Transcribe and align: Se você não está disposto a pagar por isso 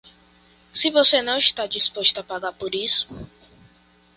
Se 0.73 0.89
você 0.89 1.21
não 1.21 1.37
está 1.37 1.67
disposto 1.67 2.19
a 2.19 2.23
pagar 2.23 2.53
por 2.53 2.73
isso 2.73 3.07